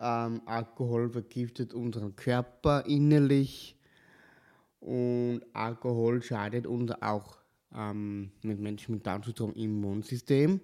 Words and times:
Ähm, 0.00 0.40
Alkohol 0.46 1.10
vergiftet 1.10 1.74
unseren 1.74 2.16
Körper 2.16 2.86
innerlich 2.86 3.76
und 4.80 5.42
Alkohol 5.52 6.22
schadet 6.22 6.66
uns 6.66 6.90
auch 7.02 7.36
ähm, 7.74 8.32
mit 8.42 8.58
Menschen 8.58 8.94
mit 8.94 9.06
Down-Syndrom 9.06 9.52
im 9.52 9.76
Immunsystem. 9.76 10.60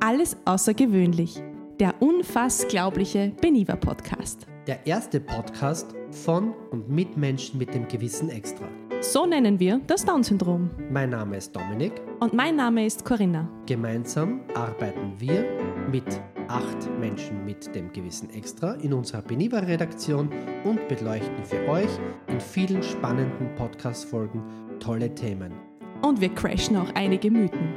Alles 0.00 0.36
außergewöhnlich. 0.44 1.42
Der 1.80 2.00
unfassglaubliche 2.00 3.32
Beniva 3.40 3.74
Podcast. 3.74 4.46
Der 4.66 4.86
erste 4.86 5.18
Podcast 5.18 5.94
von 6.10 6.52
und 6.70 6.88
mit 6.88 7.16
Menschen 7.16 7.58
mit 7.58 7.74
dem 7.74 7.88
gewissen 7.88 8.28
Extra. 8.28 8.68
So 9.04 9.26
nennen 9.26 9.60
wir 9.60 9.82
das 9.86 10.02
Down-Syndrom. 10.06 10.70
Mein 10.90 11.10
Name 11.10 11.36
ist 11.36 11.54
Dominik. 11.54 11.92
Und 12.20 12.32
mein 12.32 12.56
Name 12.56 12.86
ist 12.86 13.04
Corinna. 13.04 13.46
Gemeinsam 13.66 14.40
arbeiten 14.54 15.12
wir 15.18 15.44
mit 15.92 16.22
acht 16.48 16.90
Menschen 16.98 17.44
mit 17.44 17.74
dem 17.74 17.92
gewissen 17.92 18.30
Extra 18.30 18.72
in 18.76 18.94
unserer 18.94 19.20
Beniva-Redaktion 19.20 20.30
und 20.64 20.88
beleuchten 20.88 21.44
für 21.44 21.68
euch 21.68 21.90
in 22.28 22.40
vielen 22.40 22.82
spannenden 22.82 23.54
Podcast-Folgen 23.56 24.42
tolle 24.80 25.14
Themen. 25.14 25.52
Und 26.00 26.22
wir 26.22 26.30
crashen 26.30 26.78
auch 26.78 26.90
einige 26.94 27.30
Mythen. 27.30 27.74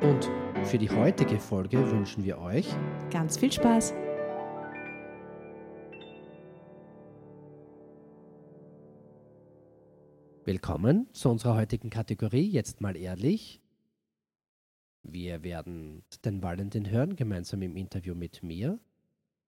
Und 0.00 0.30
für 0.66 0.78
die 0.78 0.88
heutige 0.88 1.38
Folge 1.38 1.78
wünschen 1.90 2.24
wir 2.24 2.40
euch 2.40 2.66
ganz 3.10 3.36
viel 3.36 3.52
Spaß. 3.52 3.92
Willkommen 10.46 11.06
zu 11.12 11.28
unserer 11.28 11.54
heutigen 11.54 11.90
Kategorie. 11.90 12.48
Jetzt 12.48 12.80
mal 12.80 12.96
ehrlich. 12.96 13.60
Wir 15.02 15.42
werden 15.42 16.02
den 16.24 16.42
Valentin 16.42 16.88
hören, 16.88 17.14
gemeinsam 17.14 17.60
im 17.60 17.76
Interview 17.76 18.14
mit 18.14 18.42
mir. 18.42 18.78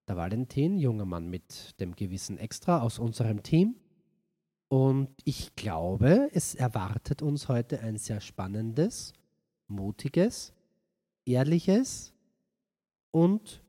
Der 0.07 0.19
Valentin, 0.19 0.79
junger 0.79 1.07
Mann 1.07 1.31
mit 1.31 1.81
dem 1.81 1.97
gewissen 1.97 2.37
Extra 2.37 2.83
aus 2.83 2.99
unserem 2.99 3.43
Team. 3.43 3.77
Und 4.69 5.09
ich 5.25 5.57
glaube, 5.57 6.29
es 6.35 6.55
erwartet 6.55 7.23
uns 7.23 7.49
heute 7.49 7.81
ein 7.81 7.97
sehr 7.97 8.21
spannendes, 8.21 9.15
mutiges, 9.69 10.53
ehrliches 11.25 12.13
und 13.13 13.65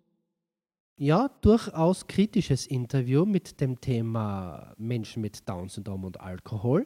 ja, 0.98 1.30
durchaus 1.40 2.06
kritisches 2.06 2.68
Interview 2.68 3.26
mit 3.26 3.62
dem 3.62 3.80
Thema 3.80 4.76
Menschen 4.78 5.22
mit 5.22 5.48
Down-Syndrom 5.48 6.04
und 6.04 6.20
Alkohol. 6.20 6.86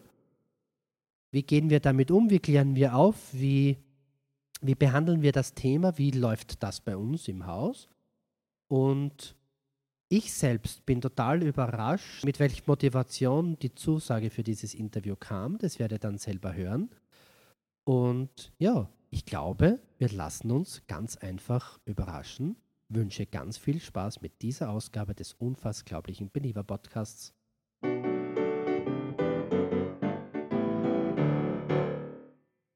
Wie 1.37 1.43
gehen 1.43 1.69
wir 1.69 1.79
damit 1.79 2.09
um? 2.09 2.31
Wie 2.31 2.39
klären 2.39 2.75
wir 2.75 2.95
auf? 2.95 3.31
Wie, 3.31 3.77
wie 4.59 4.73
behandeln 4.73 5.21
wir 5.21 5.31
das 5.31 5.53
Thema? 5.53 5.95
Wie 5.99 6.09
läuft 6.09 6.63
das 6.63 6.81
bei 6.81 6.97
uns 6.97 7.27
im 7.27 7.45
Haus? 7.45 7.87
Und 8.67 9.35
ich 10.09 10.33
selbst 10.33 10.83
bin 10.87 10.99
total 10.99 11.43
überrascht, 11.43 12.25
mit 12.25 12.39
welcher 12.39 12.63
Motivation 12.65 13.55
die 13.59 13.75
Zusage 13.75 14.31
für 14.31 14.41
dieses 14.41 14.73
Interview 14.73 15.15
kam. 15.15 15.59
Das 15.59 15.77
werde 15.77 15.97
ich 15.97 16.01
dann 16.01 16.17
selber 16.17 16.55
hören. 16.55 16.89
Und 17.83 18.51
ja, 18.57 18.89
ich 19.11 19.23
glaube, 19.23 19.79
wir 19.99 20.09
lassen 20.09 20.49
uns 20.49 20.87
ganz 20.87 21.17
einfach 21.17 21.77
überraschen. 21.85 22.55
Wünsche 22.89 23.27
ganz 23.27 23.59
viel 23.59 23.79
Spaß 23.79 24.21
mit 24.21 24.41
dieser 24.41 24.71
Ausgabe 24.71 25.13
des 25.13 25.33
unfassglaublichen 25.33 26.31
Believer 26.31 26.63
Podcasts. 26.63 27.35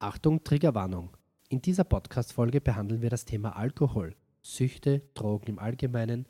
Achtung, 0.01 0.43
Triggerwarnung. 0.43 1.15
In 1.49 1.61
dieser 1.61 1.83
Podcast-Folge 1.83 2.59
behandeln 2.59 3.03
wir 3.03 3.11
das 3.11 3.25
Thema 3.25 3.55
Alkohol, 3.55 4.15
Süchte, 4.41 5.03
Drogen 5.13 5.45
im 5.47 5.59
Allgemeinen 5.59 6.27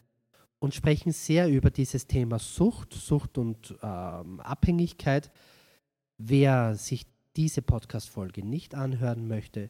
und 0.59 0.75
sprechen 0.75 1.13
sehr 1.13 1.47
über 1.49 1.71
dieses 1.71 2.05
Thema 2.05 2.37
Sucht, 2.37 2.93
Sucht 2.93 3.37
und 3.37 3.73
ähm, 3.81 4.41
Abhängigkeit. 4.41 5.31
Wer 6.17 6.75
sich 6.75 7.07
diese 7.37 7.61
Podcast-Folge 7.61 8.45
nicht 8.45 8.75
anhören 8.75 9.29
möchte, 9.29 9.69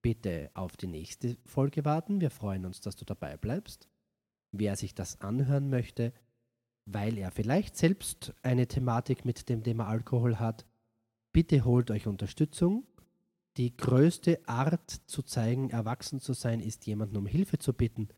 bitte 0.00 0.50
auf 0.54 0.78
die 0.78 0.86
nächste 0.86 1.36
Folge 1.44 1.84
warten. 1.84 2.22
Wir 2.22 2.30
freuen 2.30 2.64
uns, 2.64 2.80
dass 2.80 2.96
du 2.96 3.04
dabei 3.04 3.36
bleibst. 3.36 3.90
Wer 4.52 4.76
sich 4.76 4.94
das 4.94 5.20
anhören 5.20 5.68
möchte, 5.68 6.14
weil 6.86 7.18
er 7.18 7.30
vielleicht 7.30 7.76
selbst 7.76 8.32
eine 8.42 8.66
Thematik 8.66 9.26
mit 9.26 9.50
dem 9.50 9.62
Thema 9.62 9.88
Alkohol 9.88 10.38
hat, 10.38 10.64
bitte 11.34 11.66
holt 11.66 11.90
euch 11.90 12.06
Unterstützung. 12.06 12.86
Die 13.58 13.76
größte 13.76 14.40
Art 14.48 14.90
zu 15.06 15.22
zeigen, 15.22 15.68
erwachsen 15.68 16.20
zu 16.20 16.32
sein, 16.32 16.60
ist 16.60 16.86
jemanden 16.86 17.18
um 17.18 17.26
Hilfe 17.26 17.58
zu 17.58 17.74
bitten. 17.74 18.08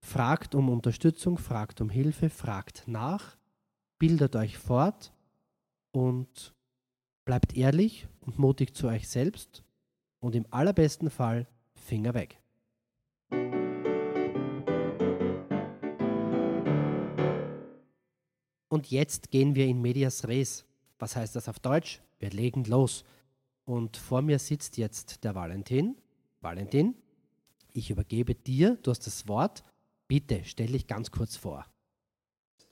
Fragt 0.00 0.54
um 0.54 0.70
Unterstützung, 0.70 1.36
fragt 1.36 1.82
um 1.82 1.90
Hilfe, 1.90 2.30
fragt 2.30 2.84
nach, 2.86 3.36
bildet 3.98 4.34
euch 4.34 4.56
fort 4.56 5.12
und 5.90 6.54
bleibt 7.26 7.54
ehrlich 7.54 8.08
und 8.20 8.38
mutig 8.38 8.74
zu 8.74 8.86
euch 8.86 9.08
selbst 9.08 9.62
und 10.20 10.34
im 10.34 10.46
allerbesten 10.50 11.10
Fall 11.10 11.46
Finger 11.74 12.14
weg. 12.14 12.40
Und 18.70 18.90
jetzt 18.90 19.30
gehen 19.30 19.54
wir 19.54 19.66
in 19.66 19.82
Medias 19.82 20.26
Res. 20.26 20.64
Was 20.98 21.14
heißt 21.14 21.36
das 21.36 21.48
auf 21.48 21.58
Deutsch? 21.58 22.00
Wir 22.18 22.30
legen 22.30 22.64
los. 22.64 23.04
Und 23.68 23.98
vor 23.98 24.22
mir 24.22 24.38
sitzt 24.38 24.78
jetzt 24.78 25.24
der 25.24 25.34
Valentin. 25.34 25.94
Valentin, 26.40 26.94
ich 27.74 27.90
übergebe 27.90 28.34
dir, 28.34 28.78
du 28.82 28.90
hast 28.90 29.06
das 29.06 29.28
Wort. 29.28 29.62
Bitte 30.06 30.40
stell 30.44 30.68
dich 30.68 30.86
ganz 30.86 31.10
kurz 31.10 31.36
vor. 31.36 31.66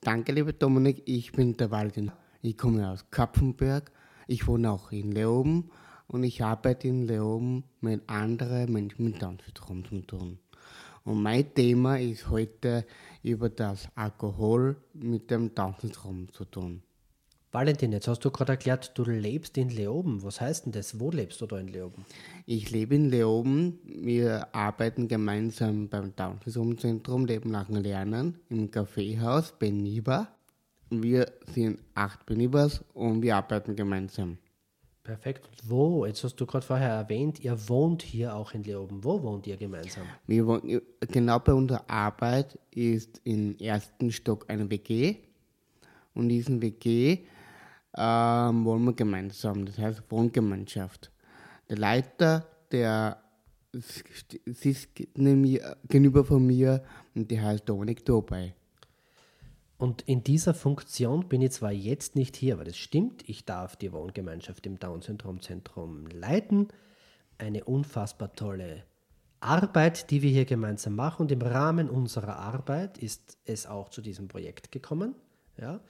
Danke, 0.01 0.33
lieber 0.33 0.55
Dominik. 0.55 1.03
Ich 1.05 1.33
bin 1.33 1.55
der 1.55 1.71
Valentin. 1.71 2.13
Ich 2.41 2.57
komme 2.57 2.89
aus 2.89 3.11
Kapfenberg. 3.11 3.93
Ich 4.27 4.47
wohne 4.47 4.73
auch 4.73 4.91
in 4.91 5.13
Leoben 5.13 5.71
und 6.07 6.25
ich 6.25 6.43
arbeite 6.43 6.89
in 6.89 7.07
Leoben 7.07 7.65
mit 7.83 8.09
anderen 8.09 8.73
Menschen 8.73 9.05
mit 9.05 9.21
Down-Syndrom 9.21 9.85
zu 9.85 10.01
tun. 10.01 10.39
Und 11.05 11.23
mein 11.23 11.53
Thema 11.53 12.01
ist 12.01 12.31
heute 12.31 12.87
über 13.23 13.51
das 13.51 13.91
Alkohol 13.97 14.77
mit 14.95 15.31
dem 15.31 15.55
Down-Syndrom 15.55 16.33
zu 16.33 16.47
tun. 16.47 16.83
Valentin, 17.57 17.91
jetzt 17.91 18.07
hast 18.07 18.23
du 18.23 18.31
gerade 18.31 18.53
erklärt, 18.53 18.93
du 18.99 19.05
lebst 19.05 19.57
in 19.57 19.71
Leoben. 19.71 20.23
Was 20.23 20.43
heißt 20.43 20.67
denn 20.67 20.73
das? 20.73 21.01
Wo 21.01 21.11
lebst 21.11 21.41
du 21.41 21.47
da 21.47 21.59
in 21.59 21.69
Leoben? 21.69 22.05
Ich 22.45 22.71
lebe 22.71 22.95
in 22.95 23.09
Leoben. 23.09 23.79
Wir 23.83 24.55
arbeiten 24.55 25.09
gemeinsam 25.09 25.89
beim 25.89 26.15
Down-Syndrom-Zentrum 26.15 27.25
Leben 27.25 27.51
nach 27.51 27.71
Lernen 27.71 28.39
im 28.51 28.71
Kaffeehaus 28.71 29.53
Beniba. 29.59 30.29
Wir 30.91 31.33
sind 31.47 31.79
acht 31.95 32.27
Benibas 32.27 32.85
und 32.93 33.23
wir 33.23 33.37
arbeiten 33.37 33.75
gemeinsam. 33.75 34.37
Perfekt. 35.03 35.49
wo? 35.65 36.05
Jetzt 36.05 36.25
hast 36.25 36.37
du 36.37 36.45
gerade 36.45 36.67
vorher 36.67 36.91
erwähnt, 36.91 37.41
ihr 37.41 37.57
wohnt 37.71 38.03
hier 38.03 38.37
auch 38.37 38.53
in 38.53 38.65
Leoben. 38.65 39.03
Wo 39.03 39.23
wohnt 39.23 39.47
ihr 39.47 39.57
gemeinsam? 39.57 40.03
Wir 40.27 40.47
wohnen, 40.47 40.83
genau 41.11 41.39
bei 41.39 41.55
unserer 41.55 41.89
Arbeit 41.89 42.59
ist 42.71 43.23
im 43.25 43.57
ersten 43.57 44.13
Stock 44.13 44.45
eine 44.49 44.69
WG. 44.69 45.17
Und 46.13 46.29
diesen 46.29 46.61
WG 46.61 47.25
ähm, 47.97 48.65
wollen 48.65 48.85
wir 48.85 48.93
gemeinsam, 48.93 49.67
das 49.67 49.79
heißt 49.79 50.03
Wohngemeinschaft. 50.11 51.11
Der 51.69 51.79
Leiter, 51.79 52.47
der 52.71 53.23
sitzt 53.73 54.95
gegenüber 54.95 56.25
von 56.25 56.47
mir 56.47 56.83
und 57.15 57.31
der 57.31 57.43
heißt 57.43 57.69
Dominik 57.69 58.05
Dobay. 58.05 58.55
Und 59.79 60.03
in 60.03 60.23
dieser 60.23 60.55
Funktion 60.55 61.29
bin 61.29 61.43
ich 61.43 61.53
zwar 61.53 61.73
jetzt 61.73 62.17
nicht 62.17 62.37
hier, 62.37 62.55
aber 62.55 62.65
das 62.65 62.77
stimmt, 62.77 63.29
ich 63.29 63.45
darf 63.45 63.77
die 63.77 63.93
Wohngemeinschaft 63.93 64.65
im 64.67 64.79
Down-Syndrom-Zentrum 64.79 66.07
leiten. 66.07 66.69
Eine 67.37 67.65
unfassbar 67.65 68.33
tolle 68.33 68.85
Arbeit, 69.41 70.11
die 70.11 70.23
wir 70.23 70.31
hier 70.31 70.47
gemeinsam 70.47 70.97
machen. 70.97 71.23
Und 71.23 71.33
im 71.33 71.43
Rahmen 71.43 71.91
unserer 71.91 72.37
Arbeit 72.37 72.97
ist 72.97 73.37
es 73.45 73.67
auch 73.67 73.91
zu 73.91 74.01
diesem 74.01 74.29
Projekt 74.29 74.73
gekommen, 74.73 75.15
ja, 75.59 75.81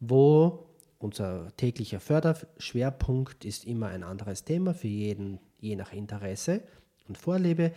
wo 0.00 0.66
unser 0.98 1.54
täglicher 1.56 2.00
Förderschwerpunkt 2.00 3.44
ist 3.44 3.64
immer 3.64 3.88
ein 3.88 4.02
anderes 4.02 4.44
Thema 4.44 4.74
für 4.74 4.88
jeden, 4.88 5.38
je 5.58 5.76
nach 5.76 5.92
Interesse 5.92 6.62
und 7.08 7.18
Vorliebe. 7.18 7.72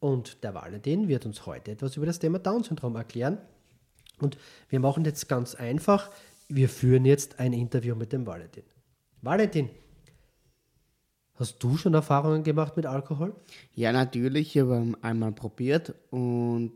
Und 0.00 0.42
der 0.42 0.54
Valentin 0.54 1.08
wird 1.08 1.24
uns 1.24 1.46
heute 1.46 1.70
etwas 1.70 1.96
über 1.96 2.06
das 2.06 2.18
Thema 2.18 2.38
Down-Syndrom 2.38 2.96
erklären. 2.96 3.38
Und 4.18 4.36
wir 4.68 4.80
machen 4.80 5.04
jetzt 5.04 5.28
ganz 5.28 5.54
einfach. 5.54 6.10
Wir 6.48 6.68
führen 6.68 7.04
jetzt 7.04 7.38
ein 7.38 7.52
Interview 7.52 7.94
mit 7.94 8.12
dem 8.12 8.26
Valentin. 8.26 8.64
Valentin, 9.22 9.70
hast 11.34 11.62
du 11.62 11.76
schon 11.76 11.94
Erfahrungen 11.94 12.42
gemacht 12.42 12.76
mit 12.76 12.86
Alkohol? 12.86 13.34
Ja, 13.72 13.92
natürlich. 13.92 14.54
Ich 14.54 14.62
habe 14.62 14.92
einmal 15.00 15.32
probiert 15.32 15.94
und 16.10 16.72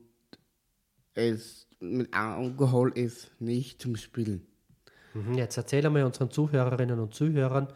es 1.14 1.66
mit 1.80 2.12
Alkohol 2.14 2.92
ist 2.96 3.30
nicht 3.40 3.82
zum 3.82 3.96
Spielen. 3.96 4.46
Mhm, 5.14 5.34
jetzt 5.34 5.56
erzähl 5.56 5.84
einmal 5.84 6.04
unseren 6.04 6.30
Zuhörerinnen 6.30 6.98
und 6.98 7.14
Zuhörern, 7.14 7.68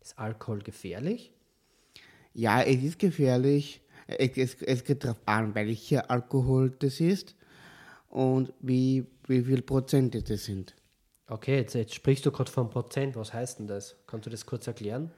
ist 0.00 0.18
Alkohol 0.18 0.60
gefährlich? 0.60 1.32
Ja, 2.34 2.62
es 2.62 2.82
ist 2.82 2.98
gefährlich. 2.98 3.82
es, 4.06 4.36
es, 4.36 4.62
es 4.62 4.84
geht 4.84 5.04
darauf 5.04 5.20
an, 5.26 5.54
welcher 5.54 6.10
Alkohol 6.10 6.70
das 6.70 7.00
ist 7.00 7.36
und 8.08 8.52
wie, 8.60 9.06
wie 9.26 9.42
viel 9.42 9.62
Prozent 9.62 10.28
das 10.28 10.44
sind. 10.44 10.74
Okay, 11.28 11.56
jetzt, 11.56 11.74
jetzt 11.74 11.94
sprichst 11.94 12.26
du 12.26 12.32
gerade 12.32 12.50
von 12.50 12.68
Prozent. 12.68 13.16
Was 13.16 13.32
heißt 13.32 13.60
denn 13.60 13.66
das? 13.66 13.96
Kannst 14.06 14.26
du 14.26 14.30
das 14.30 14.44
kurz 14.44 14.66
erklären? 14.66 15.10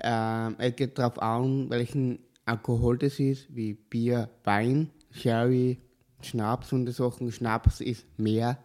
Ähm, 0.00 0.56
es 0.58 0.76
geht 0.76 0.98
darauf 0.98 1.20
an, 1.20 1.68
welchen 1.70 2.20
Alkohol 2.44 2.96
das 2.98 3.18
ist, 3.18 3.54
wie 3.54 3.74
Bier, 3.74 4.30
Wein, 4.44 4.90
Sherry, 5.10 5.78
Schnaps 6.22 6.72
und 6.72 6.90
Sachen. 6.90 7.30
Schnaps 7.32 7.80
ist 7.80 8.06
mehr 8.18 8.58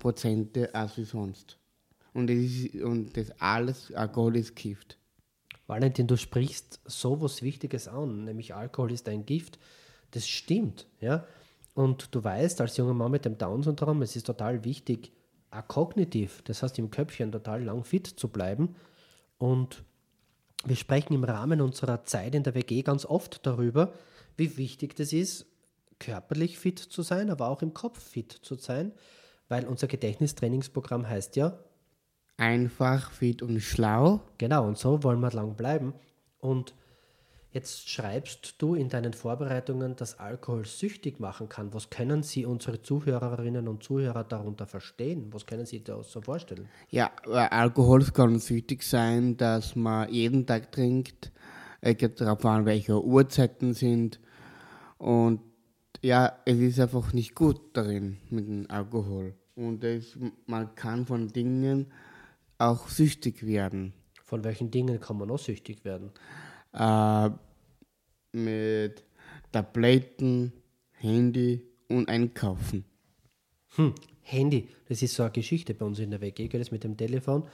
Prozente 0.00 0.74
als 0.74 0.96
wie 0.96 1.04
sonst. 1.04 1.58
Und 2.12 2.26
das, 2.26 2.36
ist, 2.36 2.74
und 2.82 3.16
das 3.16 3.30
alles, 3.40 3.92
Alkohol 3.92 4.36
ist 4.36 4.56
Gift. 4.56 4.98
Valentin, 5.68 6.08
du 6.08 6.16
sprichst 6.16 6.80
so 6.84 7.20
was 7.20 7.42
Wichtiges 7.42 7.86
an, 7.86 8.24
nämlich 8.24 8.52
Alkohol 8.52 8.90
ist 8.90 9.08
ein 9.08 9.24
Gift. 9.24 9.60
Das 10.10 10.26
stimmt, 10.26 10.88
ja. 11.00 11.24
Und 11.74 12.12
du 12.12 12.24
weißt, 12.24 12.60
als 12.60 12.76
junger 12.76 12.94
Mann 12.94 13.12
mit 13.12 13.24
dem 13.24 13.38
Down-Syndrom, 13.38 14.02
es 14.02 14.16
ist 14.16 14.26
total 14.26 14.64
wichtig, 14.64 15.12
kognitiv, 15.68 16.42
das 16.42 16.62
heißt 16.62 16.78
im 16.78 16.90
Köpfchen 16.90 17.30
total 17.30 17.62
lang 17.62 17.84
fit 17.84 18.06
zu 18.08 18.28
bleiben. 18.28 18.74
Und 19.38 19.84
wir 20.64 20.76
sprechen 20.76 21.14
im 21.14 21.24
Rahmen 21.24 21.60
unserer 21.60 22.04
Zeit 22.04 22.34
in 22.34 22.42
der 22.42 22.54
WG 22.54 22.82
ganz 22.82 23.06
oft 23.06 23.46
darüber, 23.46 23.92
wie 24.36 24.56
wichtig 24.56 24.96
das 24.96 25.12
ist, 25.12 25.46
körperlich 25.98 26.58
fit 26.58 26.78
zu 26.78 27.02
sein, 27.02 27.30
aber 27.30 27.48
auch 27.48 27.62
im 27.62 27.74
Kopf 27.74 28.02
fit 28.02 28.32
zu 28.32 28.56
sein, 28.56 28.92
weil 29.50 29.66
unser 29.66 29.86
Gedächtnistrainingsprogramm 29.86 31.06
heißt 31.06 31.36
ja 31.36 31.58
Einfach, 32.40 33.10
fit 33.10 33.42
und 33.42 33.60
schlau. 33.60 34.22
Genau, 34.38 34.66
und 34.66 34.78
so 34.78 35.02
wollen 35.02 35.20
wir 35.20 35.30
lang 35.30 35.56
bleiben. 35.56 35.92
Und 36.38 36.74
jetzt 37.52 37.90
schreibst 37.90 38.54
du 38.56 38.74
in 38.74 38.88
deinen 38.88 39.12
Vorbereitungen, 39.12 39.94
dass 39.94 40.18
Alkohol 40.18 40.64
süchtig 40.64 41.20
machen 41.20 41.50
kann. 41.50 41.74
Was 41.74 41.90
können 41.90 42.22
Sie 42.22 42.46
unsere 42.46 42.80
Zuhörerinnen 42.80 43.68
und 43.68 43.82
Zuhörer 43.82 44.24
darunter 44.24 44.66
verstehen? 44.66 45.28
Was 45.32 45.44
können 45.44 45.66
Sie 45.66 45.84
da 45.84 46.02
so 46.02 46.22
vorstellen? 46.22 46.66
Ja, 46.88 47.10
weil 47.26 47.48
Alkohol 47.48 48.04
kann 48.04 48.38
süchtig 48.38 48.84
sein, 48.84 49.36
dass 49.36 49.76
man 49.76 50.10
jeden 50.10 50.46
Tag 50.46 50.72
trinkt. 50.72 51.32
Es 51.82 51.98
geht 51.98 52.22
darauf 52.22 52.42
an, 52.46 52.64
welche 52.64 53.04
Uhrzeiten 53.04 53.74
sind. 53.74 54.18
Und 54.96 55.40
ja, 56.00 56.38
es 56.46 56.56
ist 56.56 56.80
einfach 56.80 57.12
nicht 57.12 57.34
gut 57.34 57.60
darin 57.74 58.16
mit 58.30 58.48
dem 58.48 58.64
Alkohol. 58.70 59.34
Und 59.54 59.84
es, 59.84 60.18
man 60.46 60.74
kann 60.74 61.06
von 61.06 61.28
Dingen 61.28 61.92
auch 62.58 62.88
süchtig 62.88 63.46
werden. 63.46 63.92
Von 64.24 64.44
welchen 64.44 64.70
Dingen 64.70 65.00
kann 65.00 65.18
man 65.18 65.30
auch 65.30 65.38
süchtig 65.38 65.84
werden? 65.84 66.10
Äh, 66.72 67.30
mit 68.32 69.04
Tabletten, 69.50 70.52
Handy 70.92 71.62
und 71.88 72.08
Einkaufen. 72.08 72.84
Hm, 73.74 73.94
Handy, 74.22 74.68
das 74.88 75.02
ist 75.02 75.14
so 75.14 75.22
eine 75.24 75.32
Geschichte 75.32 75.74
bei 75.74 75.84
uns 75.84 75.98
in 75.98 76.10
der 76.10 76.20
WG, 76.20 76.48
es 76.52 76.70
mit 76.70 76.84
dem 76.84 76.96
Telefon, 76.96 77.48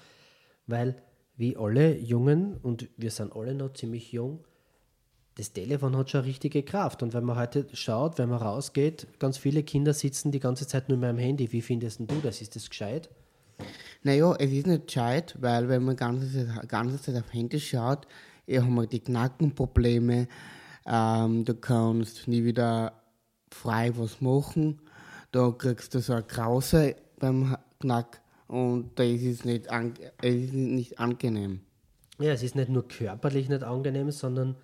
weil 0.66 1.02
wie 1.36 1.56
alle 1.56 1.98
Jungen, 1.98 2.56
und 2.56 2.88
wir 2.96 3.10
sind 3.10 3.34
alle 3.34 3.54
noch 3.54 3.72
ziemlich 3.74 4.12
jung, 4.12 4.44
das 5.36 5.52
Telefon 5.52 5.96
hat 5.96 6.10
schon 6.10 6.22
richtige 6.22 6.62
Kraft. 6.62 7.02
Und 7.02 7.12
wenn 7.12 7.24
man 7.24 7.36
heute 7.36 7.66
schaut, 7.74 8.18
wenn 8.18 8.30
man 8.30 8.40
rausgeht, 8.40 9.06
ganz 9.18 9.36
viele 9.36 9.62
Kinder 9.62 9.92
sitzen 9.92 10.32
die 10.32 10.40
ganze 10.40 10.66
Zeit 10.66 10.88
nur 10.88 10.96
mit 10.96 11.10
dem 11.10 11.18
Handy. 11.18 11.52
Wie 11.52 11.60
findest 11.60 12.00
du 12.00 12.20
das? 12.22 12.40
Ist 12.40 12.56
das 12.56 12.70
gescheit? 12.70 13.10
Naja, 14.02 14.34
es 14.38 14.50
ist 14.50 14.66
nicht 14.66 14.86
gescheit, 14.86 15.36
weil 15.38 15.68
wenn 15.68 15.84
man 15.84 15.94
die 15.94 16.00
ganze 16.00 16.32
Zeit, 16.32 16.68
ganze 16.68 17.00
Zeit 17.00 17.16
auf 17.16 17.32
Handy 17.32 17.60
schaut, 17.60 18.06
eh 18.46 18.60
haben 18.60 18.74
wir 18.74 18.86
die 18.86 19.00
Knackenprobleme. 19.00 20.26
Ähm, 20.86 21.44
du 21.44 21.54
kannst 21.54 22.26
nie 22.28 22.44
wieder 22.44 22.94
frei 23.50 23.92
was 23.96 24.22
machen. 24.22 24.80
Da 25.32 25.50
kriegst 25.50 25.92
du 25.94 26.00
so 26.00 26.14
eine 26.14 26.22
Krause 26.22 26.96
beim 27.18 27.56
Knack 27.80 28.22
und 28.46 28.98
da 28.98 29.02
ist 29.02 29.24
es 29.24 29.44
nicht, 29.44 29.66
es 30.22 30.34
ist 30.34 30.52
nicht 30.54 30.98
angenehm. 30.98 31.60
Ja, 32.18 32.32
es 32.32 32.42
ist 32.42 32.56
nicht 32.56 32.70
nur 32.70 32.88
körperlich 32.88 33.50
nicht 33.50 33.62
angenehm, 33.62 34.10
sondern 34.10 34.56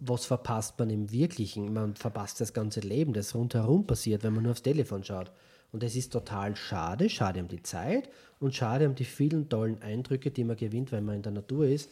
was 0.00 0.26
verpasst 0.26 0.78
man 0.78 0.90
im 0.90 1.10
Wirklichen? 1.10 1.72
Man 1.72 1.94
verpasst 1.94 2.40
das 2.40 2.52
ganze 2.52 2.80
Leben, 2.80 3.12
das 3.12 3.34
rundherum 3.34 3.86
passiert, 3.86 4.22
wenn 4.22 4.34
man 4.34 4.44
nur 4.44 4.52
aufs 4.52 4.62
Telefon 4.62 5.04
schaut. 5.04 5.32
Und 5.72 5.82
es 5.82 5.96
ist 5.96 6.12
total 6.12 6.56
schade, 6.56 7.10
schade 7.10 7.40
um 7.40 7.48
die 7.48 7.62
Zeit 7.62 8.08
und 8.40 8.54
schade 8.54 8.86
um 8.86 8.94
die 8.94 9.04
vielen 9.04 9.48
tollen 9.48 9.82
Eindrücke, 9.82 10.30
die 10.30 10.44
man 10.44 10.56
gewinnt, 10.56 10.92
wenn 10.92 11.04
man 11.04 11.16
in 11.16 11.22
der 11.22 11.32
Natur 11.32 11.66
ist. 11.66 11.90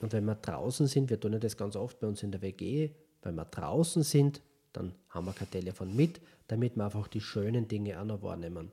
Und 0.00 0.12
wenn 0.12 0.24
wir 0.24 0.36
draußen 0.36 0.86
sind, 0.86 1.10
wir 1.10 1.18
tun 1.18 1.32
ja 1.32 1.38
das 1.38 1.56
ganz 1.56 1.76
oft 1.76 1.98
bei 2.00 2.06
uns 2.06 2.22
in 2.22 2.30
der 2.30 2.42
WG, 2.42 2.90
wenn 3.22 3.34
wir 3.34 3.44
draußen 3.44 4.02
sind, 4.02 4.40
dann 4.72 4.94
haben 5.08 5.26
wir 5.26 5.32
kein 5.32 5.50
Telefon 5.50 5.94
mit, 5.94 6.20
damit 6.46 6.76
wir 6.76 6.84
einfach 6.84 7.08
die 7.08 7.20
schönen 7.20 7.68
Dinge 7.68 8.00
auch 8.00 8.04
noch 8.04 8.22
wahrnehmen. 8.22 8.70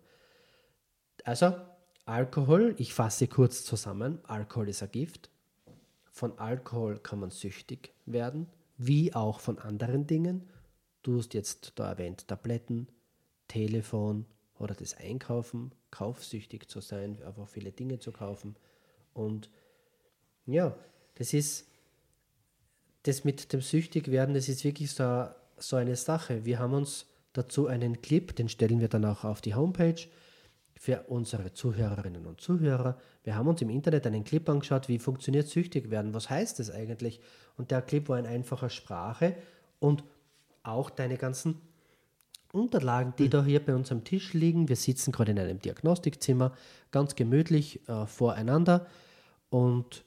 Also, 1.23 1.53
Alkohol, 2.05 2.75
ich 2.77 2.93
fasse 2.93 3.27
kurz 3.27 3.65
zusammen, 3.65 4.19
Alkohol 4.23 4.69
ist 4.69 4.83
ein 4.83 4.91
Gift. 4.91 5.29
Von 6.11 6.37
Alkohol 6.39 6.99
kann 6.99 7.19
man 7.19 7.31
süchtig 7.31 7.91
werden, 8.05 8.47
wie 8.77 9.13
auch 9.13 9.39
von 9.39 9.59
anderen 9.59 10.07
Dingen. 10.07 10.49
Du 11.03 11.17
hast 11.17 11.33
jetzt 11.33 11.73
da 11.75 11.89
erwähnt 11.89 12.27
Tabletten, 12.27 12.87
Telefon 13.47 14.25
oder 14.59 14.75
das 14.75 14.95
Einkaufen, 14.95 15.71
kaufsüchtig 15.91 16.67
zu 16.67 16.81
sein, 16.81 17.21
einfach 17.23 17.47
viele 17.47 17.71
Dinge 17.71 17.99
zu 17.99 18.11
kaufen. 18.11 18.55
Und 19.13 19.49
ja, 20.45 20.77
das 21.15 21.33
ist 21.33 21.67
das 23.03 23.23
mit 23.23 23.53
dem 23.53 23.61
Süchtigwerden, 23.61 24.33
das 24.33 24.49
ist 24.49 24.63
wirklich 24.63 24.91
so, 24.91 25.27
so 25.57 25.75
eine 25.75 25.95
Sache. 25.95 26.45
Wir 26.45 26.59
haben 26.59 26.73
uns 26.73 27.05
dazu 27.33 27.67
einen 27.67 28.01
Clip, 28.01 28.35
den 28.35 28.49
stellen 28.49 28.79
wir 28.79 28.89
dann 28.89 29.05
auch 29.05 29.23
auf 29.23 29.41
die 29.41 29.55
Homepage 29.55 30.07
für 30.79 31.03
unsere 31.07 31.53
Zuhörerinnen 31.53 32.25
und 32.25 32.41
Zuhörer. 32.41 32.97
Wir 33.23 33.35
haben 33.35 33.47
uns 33.47 33.61
im 33.61 33.69
Internet 33.69 34.05
einen 34.05 34.23
Clip 34.23 34.47
angeschaut, 34.47 34.87
wie 34.87 34.99
funktioniert 34.99 35.47
süchtig 35.47 35.89
werden, 35.89 36.13
was 36.13 36.29
heißt 36.29 36.59
das 36.59 36.71
eigentlich? 36.71 37.19
Und 37.57 37.71
der 37.71 37.81
Clip 37.81 38.07
war 38.09 38.19
in 38.19 38.25
einfacher 38.25 38.69
Sprache 38.69 39.35
und 39.79 40.03
auch 40.63 40.89
deine 40.89 41.17
ganzen 41.17 41.61
Unterlagen, 42.51 43.13
die 43.17 43.29
da 43.29 43.43
hier 43.43 43.63
bei 43.63 43.75
uns 43.75 43.91
am 43.91 44.03
Tisch 44.03 44.33
liegen. 44.33 44.69
Wir 44.69 44.75
sitzen 44.75 45.11
gerade 45.11 45.31
in 45.31 45.39
einem 45.39 45.59
Diagnostikzimmer, 45.59 46.53
ganz 46.91 47.15
gemütlich 47.15 47.87
äh, 47.87 48.05
voreinander 48.05 48.87
und 49.49 50.03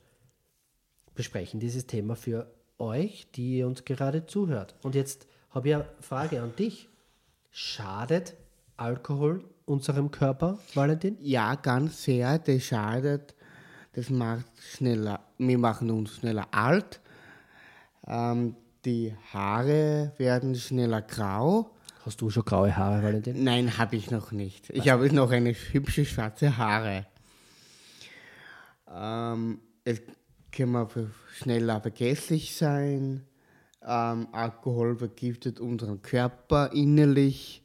besprechen 1.14 1.60
dieses 1.60 1.86
Thema 1.86 2.16
für 2.16 2.50
euch, 2.78 3.30
die 3.32 3.58
ihr 3.58 3.66
uns 3.66 3.84
gerade 3.84 4.26
zuhört. 4.26 4.74
Und 4.82 4.94
jetzt 4.94 5.26
habe 5.50 5.68
ich 5.68 5.74
eine 5.74 5.86
Frage 6.00 6.40
an 6.40 6.54
dich. 6.56 6.88
Schadet 7.50 8.34
Alkohol 8.76 9.44
unserem 9.70 10.10
Körper, 10.10 10.58
Valentin? 10.74 11.16
Ja, 11.20 11.54
ganz 11.54 12.02
sehr. 12.02 12.38
Das 12.38 12.62
schadet. 12.62 13.34
Das 13.92 14.10
macht 14.10 14.46
schneller. 14.58 15.20
Wir 15.38 15.58
machen 15.58 15.90
uns 15.90 16.16
schneller 16.16 16.48
alt. 16.50 17.00
Ähm, 18.06 18.56
die 18.84 19.14
Haare 19.32 20.12
werden 20.16 20.54
schneller 20.54 21.02
grau. 21.02 21.70
Hast 22.04 22.20
du 22.20 22.30
schon 22.30 22.44
graue 22.44 22.76
Haare, 22.76 23.02
Valentin? 23.02 23.44
Nein, 23.44 23.78
habe 23.78 23.96
ich 23.96 24.10
noch 24.10 24.32
nicht. 24.32 24.70
Ich 24.70 24.88
habe 24.88 25.12
noch 25.12 25.30
eine 25.30 25.52
hübsche 25.52 26.04
schwarze 26.04 26.56
Haare. 26.56 27.06
Ähm, 28.92 29.60
es 29.84 30.00
kann 30.50 30.70
man 30.70 30.88
schneller 31.36 31.80
vergesslich 31.80 32.56
sein. 32.56 33.26
Ähm, 33.86 34.28
Alkohol 34.32 34.96
vergiftet 34.96 35.60
unseren 35.60 36.02
Körper 36.02 36.72
innerlich. 36.72 37.62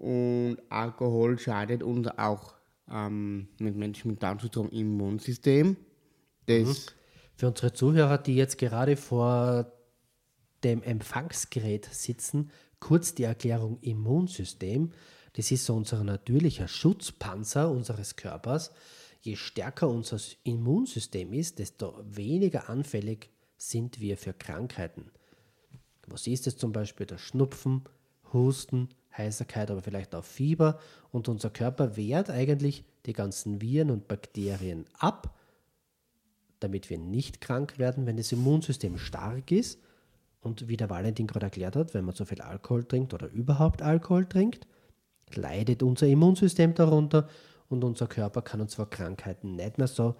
Und 0.00 0.56
Alkohol 0.70 1.38
schadet 1.38 1.82
uns 1.82 2.08
auch 2.16 2.54
ähm, 2.90 3.48
mit 3.58 3.76
Menschen 3.76 4.10
mit 4.10 4.22
Down-Syndrom 4.22 4.70
Immunsystem. 4.70 5.76
Das 6.46 6.68
mhm. 6.68 6.76
Für 7.36 7.48
unsere 7.48 7.74
Zuhörer, 7.74 8.16
die 8.16 8.34
jetzt 8.34 8.56
gerade 8.56 8.96
vor 8.96 9.70
dem 10.64 10.82
Empfangsgerät 10.82 11.86
sitzen, 11.90 12.50
kurz 12.80 13.14
die 13.14 13.24
Erklärung 13.24 13.78
Immunsystem. 13.82 14.92
Das 15.34 15.50
ist 15.50 15.66
so 15.66 15.74
unser 15.74 16.02
natürlicher 16.02 16.66
Schutzpanzer 16.66 17.70
unseres 17.70 18.16
Körpers. 18.16 18.72
Je 19.20 19.36
stärker 19.36 19.88
unser 19.88 20.18
Immunsystem 20.44 21.34
ist, 21.34 21.58
desto 21.58 21.94
weniger 22.04 22.70
anfällig 22.70 23.28
sind 23.58 24.00
wir 24.00 24.16
für 24.16 24.32
Krankheiten. 24.32 25.10
Was 26.06 26.26
ist 26.26 26.46
es 26.46 26.56
zum 26.56 26.72
Beispiel? 26.72 27.04
Der 27.04 27.18
Schnupfen, 27.18 27.84
Husten, 28.32 28.88
Heiserkeit, 29.16 29.70
aber 29.70 29.82
vielleicht 29.82 30.14
auch 30.14 30.24
Fieber. 30.24 30.78
Und 31.10 31.28
unser 31.28 31.50
Körper 31.50 31.96
wehrt 31.96 32.30
eigentlich 32.30 32.84
die 33.06 33.12
ganzen 33.12 33.60
Viren 33.60 33.90
und 33.90 34.08
Bakterien 34.08 34.84
ab, 34.98 35.36
damit 36.60 36.90
wir 36.90 36.98
nicht 36.98 37.40
krank 37.40 37.78
werden, 37.78 38.06
wenn 38.06 38.16
das 38.16 38.32
Immunsystem 38.32 38.98
stark 38.98 39.50
ist. 39.50 39.80
Und 40.40 40.68
wie 40.68 40.76
der 40.76 40.88
Valentin 40.88 41.26
gerade 41.26 41.46
erklärt 41.46 41.76
hat, 41.76 41.92
wenn 41.92 42.04
man 42.04 42.14
zu 42.14 42.24
viel 42.24 42.40
Alkohol 42.40 42.84
trinkt 42.84 43.12
oder 43.12 43.28
überhaupt 43.28 43.82
Alkohol 43.82 44.26
trinkt, 44.26 44.66
leidet 45.34 45.82
unser 45.82 46.06
Immunsystem 46.06 46.74
darunter 46.74 47.28
und 47.68 47.84
unser 47.84 48.06
Körper 48.06 48.42
kann 48.42 48.60
uns 48.60 48.74
vor 48.74 48.88
Krankheiten 48.90 49.56
nicht 49.56 49.78
mehr 49.78 49.86
so 49.86 50.16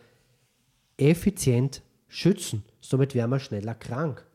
effizient 0.97 1.83
schützen. 2.09 2.65
Somit 2.81 3.15
werden 3.15 3.31
wir 3.31 3.41
schneller 3.41 3.75
krank. 3.75 4.27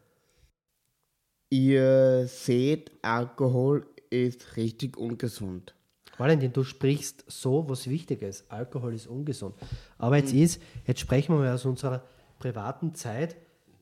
ihr 1.50 2.27
seht, 2.27 2.91
Alkohol 3.01 3.85
ist 4.09 4.57
richtig 4.57 4.97
ungesund. 4.97 5.75
Valentin, 6.17 6.53
du 6.53 6.63
sprichst 6.63 7.25
so, 7.27 7.67
was 7.67 7.89
wichtig 7.89 8.21
ist. 8.21 8.50
Alkohol 8.50 8.93
ist 8.93 9.07
ungesund. 9.07 9.55
Aber 9.97 10.17
jetzt 10.17 10.33
ist, 10.33 10.62
jetzt 10.85 11.01
sprechen 11.01 11.33
wir 11.33 11.39
mal 11.39 11.53
aus 11.53 11.65
unserer 11.65 12.03
privaten 12.39 12.95
Zeit. 12.95 13.35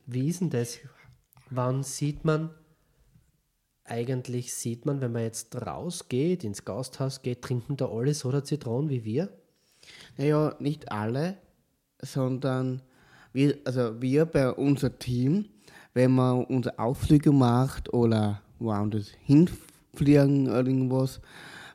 Wie 0.05 0.29
ist 0.29 0.41
denn 0.41 0.49
das? 0.49 0.79
Wann 1.49 1.83
sieht 1.83 2.25
man, 2.25 2.49
eigentlich 3.83 4.53
sieht 4.53 4.85
man, 4.85 5.01
wenn 5.01 5.11
man 5.11 5.23
jetzt 5.23 5.55
rausgeht, 5.55 6.43
ins 6.43 6.65
Gasthaus 6.65 7.21
geht, 7.21 7.43
trinken 7.43 7.77
da 7.77 7.89
alle 7.89 8.13
so 8.13 8.31
der 8.31 8.43
Zitronen 8.43 8.89
wie 8.89 9.03
wir? 9.03 9.29
Naja, 10.17 10.55
nicht 10.59 10.91
alle, 10.91 11.37
sondern 12.01 12.81
wir, 13.31 13.57
also 13.65 14.01
wir 14.01 14.25
bei 14.25 14.51
unser 14.51 14.97
Team, 14.97 15.49
wenn 15.93 16.11
man 16.11 16.45
unsere 16.45 16.79
Ausflüge 16.79 17.31
macht 17.31 17.93
oder 17.93 18.41
woanders 18.57 19.11
hinfliegen 19.21 19.72
oder 19.99 20.65
irgendwas, 20.65 21.21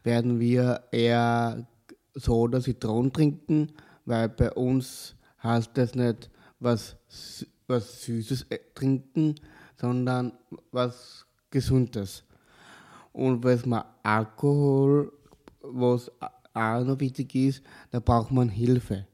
werden 0.02 0.40
wir 0.40 0.84
eher 0.90 1.66
Soda, 2.14 2.60
Zitronen 2.60 3.12
trinken, 3.12 3.72
weil 4.04 4.28
bei 4.28 4.52
uns 4.52 5.14
heißt 5.42 5.70
das 5.74 5.94
nicht 5.94 6.30
was, 6.58 6.96
was 7.66 8.02
Süßes 8.02 8.46
äh, 8.50 8.58
trinken, 8.74 9.34
sondern 9.76 10.32
was 10.72 11.26
Gesundes. 11.50 12.24
Und 13.12 13.44
wenn 13.44 13.68
man 13.68 13.84
Alkohol, 14.02 15.12
was 15.60 16.10
auch 16.54 16.84
noch 16.84 17.00
wichtig 17.00 17.34
ist, 17.34 17.62
da 17.90 18.00
braucht 18.00 18.30
man 18.30 18.48
Hilfe. 18.48 19.06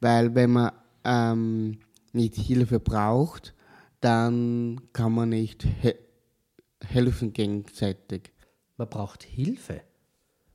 Weil 0.00 0.34
wenn 0.34 0.50
man 0.50 0.72
ähm, 1.04 1.78
nicht 2.12 2.34
Hilfe 2.36 2.80
braucht, 2.80 3.54
dann 4.00 4.80
kann 4.92 5.12
man 5.12 5.30
nicht 5.30 5.66
he 5.80 5.94
helfen 6.90 7.32
gegenseitig. 7.32 8.32
Man 8.76 8.88
braucht 8.88 9.22
Hilfe, 9.22 9.82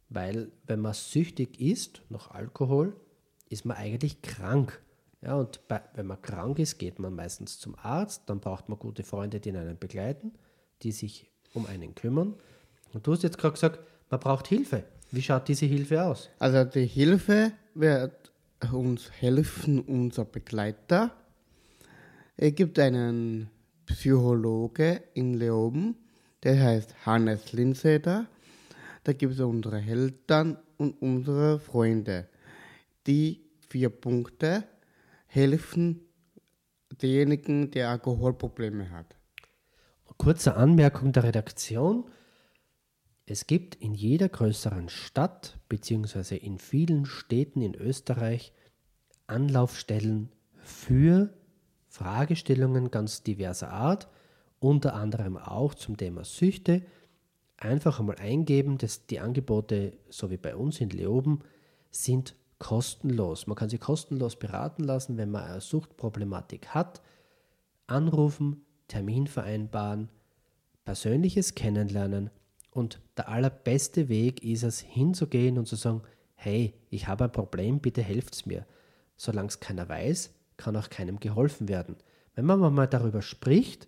weil 0.09 0.51
wenn 0.65 0.81
man 0.81 0.93
süchtig 0.93 1.59
ist 1.59 2.01
nach 2.09 2.31
Alkohol, 2.31 2.95
ist 3.49 3.65
man 3.65 3.77
eigentlich 3.77 4.21
krank. 4.21 4.81
Ja, 5.21 5.35
und 5.35 5.67
bei, 5.67 5.81
wenn 5.93 6.07
man 6.07 6.21
krank 6.21 6.59
ist, 6.59 6.77
geht 6.77 6.99
man 6.99 7.15
meistens 7.15 7.59
zum 7.59 7.75
Arzt, 7.75 8.23
dann 8.27 8.39
braucht 8.39 8.69
man 8.69 8.77
gute 8.77 9.03
Freunde, 9.03 9.39
die 9.39 9.49
einen 9.49 9.77
begleiten, 9.77 10.33
die 10.83 10.91
sich 10.91 11.29
um 11.53 11.65
einen 11.65 11.95
kümmern. 11.95 12.35
Und 12.93 13.07
du 13.07 13.13
hast 13.13 13.23
jetzt 13.23 13.37
gerade 13.37 13.53
gesagt, 13.53 13.79
man 14.09 14.19
braucht 14.19 14.47
Hilfe. 14.47 14.83
Wie 15.11 15.21
schaut 15.21 15.47
diese 15.47 15.65
Hilfe 15.65 16.03
aus? 16.03 16.29
Also 16.39 16.63
die 16.63 16.85
Hilfe 16.85 17.53
wird 17.73 18.31
uns 18.71 19.11
helfen, 19.11 19.79
unser 19.79 20.25
Begleiter. 20.25 21.11
Es 22.37 22.53
gibt 22.55 22.79
einen 22.79 23.49
Psychologe 23.85 25.03
in 25.13 25.35
Leoben, 25.35 25.95
der 26.45 26.63
heißt 26.63 27.05
Hannes 27.05 27.51
Linseder. 27.53 28.27
Da 29.03 29.13
gibt 29.13 29.33
es 29.33 29.39
unsere 29.39 29.81
Eltern 29.81 30.57
und 30.77 31.01
unsere 31.01 31.59
Freunde. 31.59 32.29
Die 33.07 33.49
vier 33.67 33.89
Punkte 33.89 34.63
helfen 35.25 36.01
denjenigen, 37.01 37.71
der 37.71 37.89
Alkoholprobleme 37.89 38.91
hat. 38.91 39.15
Kurze 40.17 40.55
Anmerkung 40.55 41.11
der 41.11 41.23
Redaktion. 41.23 42.05
Es 43.25 43.47
gibt 43.47 43.75
in 43.75 43.93
jeder 43.93 44.29
größeren 44.29 44.87
Stadt 44.87 45.57
bzw. 45.67 46.37
in 46.37 46.59
vielen 46.59 47.05
Städten 47.05 47.61
in 47.61 47.75
Österreich 47.75 48.53
Anlaufstellen 49.27 50.31
für 50.57 51.33
Fragestellungen 51.87 52.91
ganz 52.91 53.23
diverser 53.23 53.71
Art, 53.71 54.07
unter 54.65 54.95
anderem 54.95 55.37
auch 55.37 55.75
zum 55.75 55.95
Thema 55.95 56.23
Süchte. 56.23 56.81
Einfach 57.57 57.99
einmal 57.99 58.15
eingeben, 58.17 58.79
dass 58.79 59.05
die 59.05 59.19
Angebote, 59.19 59.93
so 60.09 60.31
wie 60.31 60.37
bei 60.37 60.55
uns 60.55 60.81
in 60.81 60.89
Leoben, 60.89 61.41
sind 61.91 62.35
kostenlos. 62.57 63.45
Man 63.45 63.55
kann 63.55 63.69
sie 63.69 63.77
kostenlos 63.77 64.37
beraten 64.37 64.83
lassen, 64.83 65.17
wenn 65.17 65.29
man 65.29 65.43
eine 65.43 65.61
Suchtproblematik 65.61 66.69
hat. 66.69 67.03
Anrufen, 67.85 68.65
Termin 68.87 69.27
vereinbaren, 69.27 70.09
persönliches 70.83 71.53
Kennenlernen 71.53 72.31
und 72.71 72.99
der 73.17 73.29
allerbeste 73.29 74.09
Weg 74.09 74.43
ist 74.43 74.63
es, 74.63 74.79
hinzugehen 74.79 75.59
und 75.59 75.67
zu 75.67 75.75
sagen, 75.75 76.01
hey, 76.33 76.73
ich 76.89 77.07
habe 77.07 77.25
ein 77.25 77.31
Problem, 77.31 77.79
bitte 77.79 78.01
helft's 78.01 78.47
mir. 78.47 78.65
Solange 79.15 79.49
es 79.49 79.59
keiner 79.59 79.87
weiß, 79.87 80.33
kann 80.57 80.75
auch 80.75 80.89
keinem 80.89 81.19
geholfen 81.19 81.69
werden. 81.69 81.97
Wenn 82.33 82.45
man 82.45 82.73
mal 82.73 82.87
darüber 82.87 83.21
spricht, 83.21 83.87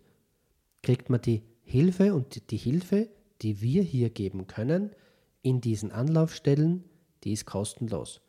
kriegt 0.83 1.09
man 1.09 1.21
die 1.21 1.43
Hilfe 1.63 2.13
und 2.13 2.51
die 2.51 2.57
Hilfe, 2.57 3.09
die 3.41 3.61
wir 3.61 3.83
hier 3.83 4.09
geben 4.09 4.47
können, 4.47 4.91
in 5.41 5.61
diesen 5.61 5.91
Anlaufstellen, 5.91 6.83
die 7.23 7.33
ist 7.33 7.45
kostenlos. 7.45 8.21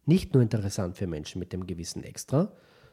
Nicht 0.06 0.34
nur 0.34 0.42
interessant 0.42 0.96
für 0.98 1.06
Menschen 1.06 1.38
mit 1.38 1.52
dem 1.52 1.64
gewissen 1.64 2.02
Extra, 2.02 2.50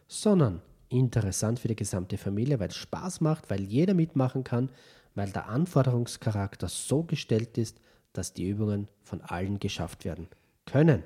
sondern 0.08 0.62
interessant 0.88 1.58
für 1.60 1.68
die 1.68 1.76
gesamte 1.76 2.20
Familie, 2.20 2.60
weil 2.60 2.70
es 2.70 2.78
Spaß 2.78 3.22
macht, 3.22 3.50
weil 3.50 3.64
jeder 3.64 3.96
mitmachen 3.96 4.44
kann, 4.44 4.70
weil 5.16 5.32
der 5.32 5.50
Anforderungscharakter 5.50 6.70
so 6.70 7.02
gestellt 7.04 7.58
ist, 7.58 7.82
dass 8.14 8.34
die 8.34 8.48
Übungen 8.48 8.88
von 9.02 9.22
allen 9.22 9.58
geschafft 9.60 10.06
werden 10.06 10.28
können. 10.66 11.04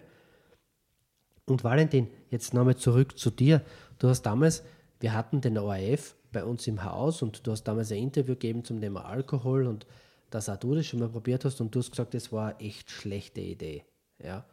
Und 1.49 1.63
Valentin, 1.63 2.09
jetzt 2.29 2.53
nochmal 2.53 2.75
zurück 2.75 3.17
zu 3.17 3.31
dir. 3.31 3.61
Du 3.99 4.09
hast 4.09 4.23
damals, 4.23 4.63
wir 4.99 5.13
hatten 5.13 5.39
den 5.39 5.57
ORF 5.57 6.15
bei 6.33 6.43
uns 6.43 6.67
im 6.67 6.83
Haus 6.83 7.21
und 7.21 7.47
du 7.47 7.51
hast 7.51 7.63
damals 7.63 7.89
ein 7.91 7.99
Interview 7.99 8.33
gegeben 8.33 8.65
zum 8.65 8.81
Thema 8.81 9.05
Alkohol 9.05 9.65
und 9.65 9.87
dass 10.29 10.49
auch 10.49 10.57
du 10.57 10.75
das 10.75 10.85
schon 10.85 10.99
mal 10.99 11.07
probiert 11.07 11.45
hast 11.45 11.61
und 11.61 11.73
du 11.73 11.79
hast 11.79 11.91
gesagt, 11.91 12.13
das 12.13 12.33
war 12.33 12.49
eine 12.49 12.59
echt 12.59 12.91
schlechte 12.91 13.39
Idee. 13.39 13.85
Ja. 14.21 14.45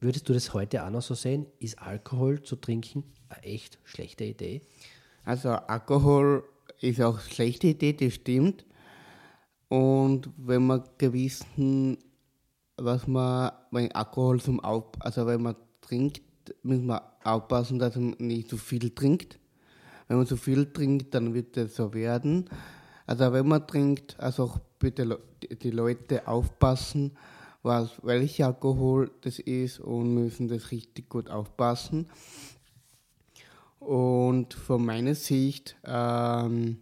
Würdest 0.00 0.26
du 0.26 0.32
das 0.32 0.54
heute 0.54 0.82
auch 0.86 0.90
noch 0.90 1.02
so 1.02 1.14
sehen? 1.14 1.44
Ist 1.58 1.78
Alkohol 1.78 2.42
zu 2.42 2.56
trinken 2.56 3.04
eine 3.28 3.42
echt 3.42 3.78
schlechte 3.84 4.24
Idee? 4.24 4.62
Also 5.26 5.50
Alkohol 5.50 6.42
ist 6.80 7.02
auch 7.02 7.18
eine 7.18 7.30
schlechte 7.34 7.66
Idee, 7.66 7.92
das 7.92 8.14
stimmt. 8.14 8.64
Und 9.68 10.30
wenn 10.38 10.66
man 10.66 10.84
gewissen, 10.96 11.98
was 12.78 13.06
man, 13.06 13.52
wenn 13.70 13.92
Alkohol 13.92 14.40
zum 14.40 14.60
Auf, 14.60 14.86
also 15.00 15.26
wenn 15.26 15.42
man 15.42 15.56
trinkt, 15.84 16.22
muss 16.62 16.80
man 16.80 17.00
aufpassen, 17.22 17.78
dass 17.78 17.96
man 17.96 18.16
nicht 18.18 18.48
zu 18.48 18.56
viel 18.56 18.90
trinkt. 18.90 19.38
Wenn 20.08 20.18
man 20.18 20.26
zu 20.26 20.36
viel 20.36 20.72
trinkt, 20.72 21.14
dann 21.14 21.34
wird 21.34 21.56
es 21.56 21.76
so 21.76 21.94
werden. 21.94 22.48
Also 23.06 23.32
wenn 23.32 23.48
man 23.48 23.66
trinkt, 23.66 24.18
also 24.18 24.60
bitte 24.78 25.18
die 25.62 25.70
Leute 25.70 26.26
aufpassen, 26.26 27.12
was, 27.62 27.92
welcher 28.02 28.46
Alkohol 28.46 29.10
das 29.22 29.38
ist 29.38 29.80
und 29.80 30.14
müssen 30.14 30.48
das 30.48 30.70
richtig 30.70 31.08
gut 31.08 31.30
aufpassen. 31.30 32.08
Und 33.78 34.54
von 34.54 34.84
meiner 34.84 35.14
Sicht, 35.14 35.76
ähm, 35.84 36.78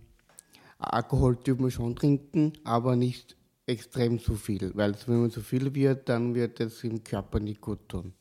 Alkohol 0.79 1.37
dürfen 1.37 1.65
wir 1.65 1.71
schon 1.71 1.97
trinken, 1.97 2.53
aber 2.65 2.97
nicht 2.97 3.37
extrem 3.67 4.19
zu 4.19 4.35
viel, 4.35 4.73
weil 4.75 4.95
wenn 5.07 5.21
man 5.21 5.31
zu 5.31 5.41
viel 5.41 5.75
wird, 5.75 6.09
dann 6.09 6.35
wird 6.35 6.61
es 6.61 6.83
im 6.85 7.03
Körper 7.03 7.39
nicht 7.41 7.61
gut 7.61 7.89
tun. 7.89 8.13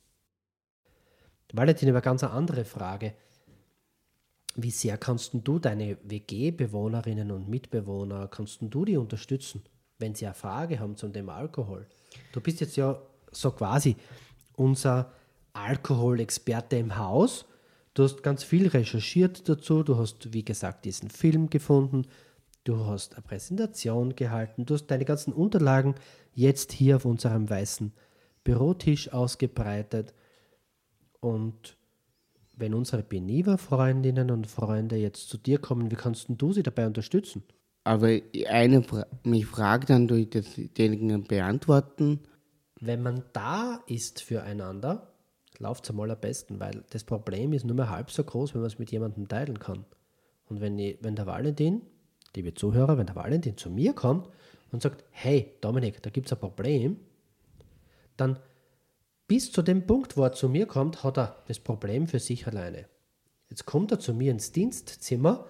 Valentin, 1.53 1.89
aber 1.89 2.01
ganz 2.01 2.23
eine 2.23 2.33
andere 2.33 2.65
Frage. 2.65 3.13
Wie 4.55 4.71
sehr 4.71 4.97
kannst 4.97 5.31
du 5.33 5.59
deine 5.59 5.97
WG-Bewohnerinnen 6.03 7.31
und 7.31 7.47
Mitbewohner, 7.47 8.27
kannst 8.27 8.59
du 8.61 8.85
die 8.85 8.97
unterstützen, 8.97 9.63
wenn 9.97 10.13
sie 10.13 10.25
eine 10.25 10.35
Frage 10.35 10.79
haben 10.79 10.97
zum 10.97 11.13
Thema 11.13 11.35
Alkohol? 11.35 11.87
Du 12.33 12.41
bist 12.41 12.59
jetzt 12.59 12.75
ja 12.75 13.01
so 13.31 13.51
quasi 13.51 13.95
unser 14.55 15.13
Alkoholexperte 15.53 16.77
im 16.77 16.97
Haus. 16.97 17.45
Du 17.93 18.03
hast 18.03 18.23
ganz 18.23 18.43
viel 18.43 18.67
recherchiert 18.67 19.47
dazu. 19.47 19.83
Du 19.83 19.97
hast, 19.97 20.33
wie 20.33 20.45
gesagt, 20.45 20.85
diesen 20.85 21.09
Film 21.09 21.49
gefunden. 21.49 22.07
Du 22.63 22.85
hast 22.85 23.15
eine 23.15 23.23
Präsentation 23.23 24.15
gehalten. 24.15 24.65
Du 24.65 24.75
hast 24.75 24.87
deine 24.87 25.05
ganzen 25.05 25.33
Unterlagen 25.33 25.95
jetzt 26.33 26.71
hier 26.71 26.97
auf 26.97 27.05
unserem 27.05 27.49
weißen 27.49 27.91
Bürotisch 28.43 29.11
ausgebreitet. 29.11 30.13
Und 31.21 31.77
wenn 32.57 32.73
unsere 32.73 33.03
Beniva-Freundinnen 33.03 34.29
und 34.29 34.47
Freunde 34.47 34.97
jetzt 34.97 35.29
zu 35.29 35.37
dir 35.37 35.59
kommen, 35.59 35.89
wie 35.89 35.95
kannst 35.95 36.25
du 36.27 36.51
sie 36.51 36.63
dabei 36.63 36.85
unterstützen? 36.85 37.43
Aber 37.83 38.09
eine 38.47 38.83
fra 38.83 39.07
mich 39.23 39.45
fragt, 39.45 39.89
dann 39.89 40.07
durch 40.07 40.29
das 40.29 40.45
denjenigen 40.55 41.23
beantworten. 41.23 42.19
Wenn 42.79 43.01
man 43.01 43.23
da 43.33 43.79
ist 43.87 44.21
füreinander, 44.21 45.13
läuft 45.57 45.85
es 45.85 45.89
am 45.91 45.99
allerbesten, 45.99 46.59
weil 46.59 46.83
das 46.89 47.03
Problem 47.03 47.53
ist 47.53 47.65
nur 47.65 47.75
mehr 47.75 47.89
halb 47.89 48.11
so 48.11 48.23
groß, 48.23 48.53
wenn 48.53 48.61
man 48.61 48.67
es 48.67 48.79
mit 48.79 48.91
jemandem 48.91 49.27
teilen 49.27 49.59
kann. 49.59 49.85
Und 50.49 50.61
wenn, 50.61 50.77
ich, 50.77 50.97
wenn 51.01 51.15
der 51.15 51.27
Valentin, 51.27 51.81
liebe 52.35 52.53
Zuhörer, 52.53 52.97
wenn 52.97 53.07
der 53.07 53.15
Valentin 53.15 53.57
zu 53.57 53.69
mir 53.69 53.93
kommt 53.93 54.27
und 54.71 54.81
sagt, 54.81 55.03
hey 55.11 55.53
Dominik, 55.61 56.01
da 56.03 56.09
gibt 56.09 56.27
es 56.27 56.33
ein 56.33 56.39
Problem, 56.39 56.97
dann 58.17 58.37
bis 59.31 59.49
zu 59.49 59.61
dem 59.61 59.87
Punkt, 59.87 60.17
wo 60.17 60.23
er 60.23 60.33
zu 60.33 60.49
mir 60.49 60.65
kommt, 60.65 61.05
hat 61.05 61.17
er 61.17 61.37
das 61.47 61.57
Problem 61.57 62.05
für 62.05 62.19
sich 62.19 62.47
alleine. 62.47 62.83
Jetzt 63.49 63.65
kommt 63.65 63.89
er 63.93 63.97
zu 63.97 64.13
mir 64.13 64.29
ins 64.29 64.51
Dienstzimmer 64.51 65.45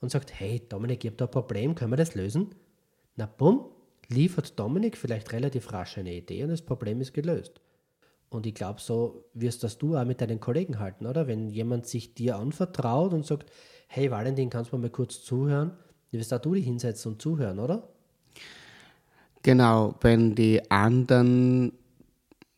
und 0.00 0.10
sagt, 0.10 0.32
hey 0.34 0.60
Dominik, 0.68 1.04
habe 1.04 1.14
da 1.14 1.26
ein 1.26 1.30
Problem, 1.30 1.76
können 1.76 1.92
wir 1.92 1.96
das 1.96 2.16
lösen? 2.16 2.56
Na 3.14 3.26
bumm, 3.26 3.66
liefert 4.08 4.58
Dominik 4.58 4.96
vielleicht 4.96 5.32
relativ 5.32 5.72
rasch 5.72 5.96
eine 5.96 6.12
Idee 6.12 6.42
und 6.42 6.48
das 6.48 6.62
Problem 6.62 7.00
ist 7.00 7.14
gelöst. 7.14 7.60
Und 8.30 8.46
ich 8.46 8.54
glaube, 8.54 8.80
so 8.80 9.26
wirst 9.32 9.62
das 9.62 9.78
du 9.78 9.96
auch 9.96 10.04
mit 10.04 10.20
deinen 10.20 10.40
Kollegen 10.40 10.80
halten, 10.80 11.06
oder? 11.06 11.28
Wenn 11.28 11.50
jemand 11.50 11.86
sich 11.86 12.14
dir 12.14 12.36
anvertraut 12.36 13.12
und 13.12 13.24
sagt, 13.24 13.48
hey 13.86 14.10
Valentin, 14.10 14.50
kannst 14.50 14.72
du 14.72 14.76
mal 14.76 14.90
kurz 14.90 15.22
zuhören? 15.22 15.70
Du 16.10 16.18
wirst 16.18 16.34
auch 16.34 16.40
du 16.40 16.52
dich 16.52 16.64
hinsetzen 16.64 17.12
und 17.12 17.22
zuhören, 17.22 17.60
oder? 17.60 17.90
Genau, 19.44 19.94
wenn 20.00 20.34
die 20.34 20.68
anderen 20.68 21.78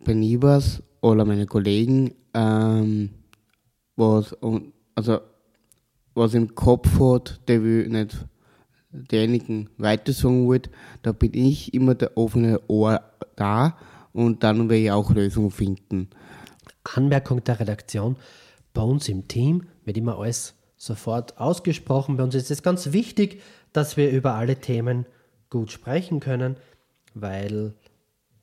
Benibers 0.04 0.82
oder 1.00 1.24
meine 1.24 1.46
Kollegen 1.46 2.14
ähm, 2.34 3.10
was, 3.96 4.36
also, 4.94 5.20
was 6.14 6.34
im 6.34 6.54
Kopf 6.54 6.98
hat, 7.00 7.40
der 7.48 7.62
will 7.62 7.88
nicht 7.88 8.26
derjenigen 8.90 9.70
weiter 9.78 10.12
sagen 10.12 10.48
will, 10.48 10.62
da 11.02 11.12
bin 11.12 11.34
ich 11.34 11.74
immer 11.74 11.94
der 11.94 12.16
offene 12.16 12.60
Ohr 12.68 13.00
da 13.36 13.76
und 14.12 14.42
dann 14.42 14.68
werde 14.68 14.82
ich 14.82 14.90
auch 14.90 15.10
Lösungen 15.10 15.50
finden. 15.50 16.08
Anmerkung 16.82 17.44
der 17.44 17.60
Redaktion. 17.60 18.16
Bei 18.72 18.82
uns 18.82 19.08
im 19.08 19.28
Team 19.28 19.66
wird 19.84 19.96
immer 19.96 20.18
alles 20.18 20.54
sofort 20.76 21.38
ausgesprochen. 21.38 22.16
Bei 22.16 22.24
uns 22.24 22.34
ist 22.34 22.50
es 22.50 22.62
ganz 22.62 22.92
wichtig, 22.92 23.42
dass 23.72 23.96
wir 23.96 24.10
über 24.10 24.34
alle 24.34 24.56
Themen 24.56 25.06
gut 25.50 25.70
sprechen 25.70 26.20
können, 26.20 26.56
weil 27.14 27.74